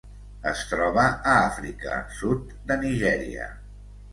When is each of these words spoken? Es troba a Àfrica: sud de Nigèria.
Es 0.51 0.61
troba 0.69 1.03
a 1.09 1.35
Àfrica: 1.43 1.99
sud 2.21 2.51
de 2.73 2.79
Nigèria. 2.87 3.47